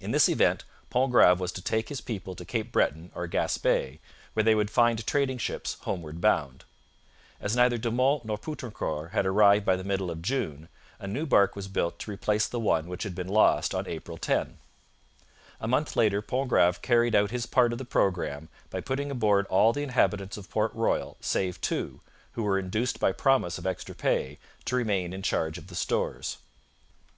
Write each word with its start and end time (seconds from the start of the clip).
In 0.00 0.10
this 0.10 0.28
event 0.28 0.64
Pontgrave 0.90 1.40
was 1.40 1.50
to 1.52 1.62
take 1.62 1.88
his 1.88 2.02
people 2.02 2.34
to 2.34 2.44
Cape 2.44 2.70
Breton 2.70 3.10
or 3.14 3.26
Gaspe, 3.26 4.00
where 4.34 4.42
they 4.44 4.54
would 4.54 4.70
find 4.70 5.06
trading 5.06 5.38
ships 5.38 5.78
homeward 5.80 6.20
bound. 6.20 6.64
As 7.40 7.56
neither 7.56 7.78
De 7.78 7.90
Monts 7.90 8.26
nor 8.26 8.36
Poutrincourt 8.36 9.12
had 9.12 9.24
arrived 9.24 9.64
by 9.64 9.74
the 9.74 9.82
middle 9.82 10.10
of 10.10 10.20
June, 10.20 10.68
a 10.98 11.06
new 11.06 11.24
barque 11.24 11.56
was 11.56 11.68
built 11.68 11.98
to 12.00 12.10
replace 12.10 12.46
the 12.46 12.60
one 12.60 12.86
which 12.86 13.04
had 13.04 13.14
been 13.14 13.28
lost 13.28 13.74
on 13.74 13.86
April 13.88 14.18
10. 14.18 14.58
A 15.58 15.66
month 15.66 15.96
later 15.96 16.20
Pontgrave 16.20 16.82
carried 16.82 17.14
out 17.14 17.30
his 17.30 17.46
part 17.46 17.72
of 17.72 17.78
the 17.78 17.86
programme 17.86 18.50
by 18.68 18.82
putting 18.82 19.10
aboard 19.10 19.46
all 19.46 19.72
the 19.72 19.82
inhabitants 19.82 20.36
of 20.36 20.50
Port 20.50 20.74
Royal 20.74 21.16
save 21.22 21.58
two, 21.62 22.02
who 22.32 22.42
were 22.42 22.58
induced 22.58 23.00
by 23.00 23.10
promise 23.10 23.56
of 23.56 23.66
extra 23.66 23.94
pay 23.94 24.38
to 24.66 24.76
remain 24.76 25.14
in 25.14 25.22
charge 25.22 25.56
of 25.56 25.68
the 25.68 25.74
stores. 25.74 26.36